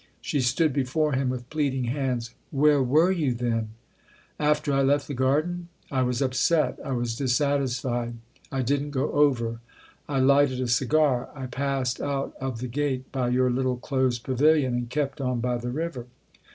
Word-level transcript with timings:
She 0.19 0.41
stood 0.41 0.73
before 0.73 1.13
him 1.13 1.29
with 1.29 1.47
pleading 1.51 1.83
hands." 1.83 2.33
Where 2.49 2.81
ivere 2.81 3.11
you 3.15 3.35
then?" 3.35 3.69
"After 4.39 4.73
I 4.73 4.81
left 4.81 5.07
the 5.07 5.13
garden? 5.13 5.67
I 5.91 6.01
was 6.01 6.23
upset, 6.23 6.79
I 6.83 6.91
was 6.93 7.15
dissatisfied 7.15 8.15
I 8.51 8.63
didn't 8.63 8.89
go 8.89 9.11
over. 9.11 9.59
I 10.09 10.17
lighted 10.19 10.59
a 10.59 10.67
cigar; 10.67 11.29
I 11.35 11.45
passed 11.45 12.01
out 12.01 12.33
of 12.41 12.61
the 12.61 12.67
gate 12.67 13.11
by 13.11 13.29
your 13.29 13.51
little 13.51 13.77
closed 13.77 14.23
pavilion 14.23 14.73
and 14.73 14.89
kept 14.89 15.21
on 15.21 15.39
by 15.39 15.57
the 15.57 15.69
river." 15.69 16.07